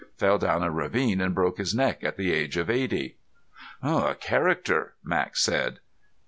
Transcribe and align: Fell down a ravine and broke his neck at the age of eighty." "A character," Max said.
Fell 0.17 0.39
down 0.39 0.63
a 0.63 0.71
ravine 0.71 1.21
and 1.21 1.35
broke 1.35 1.59
his 1.59 1.75
neck 1.75 2.03
at 2.03 2.17
the 2.17 2.31
age 2.33 2.57
of 2.57 2.71
eighty." 2.71 3.17
"A 3.83 4.15
character," 4.19 4.95
Max 5.03 5.43
said. 5.43 5.79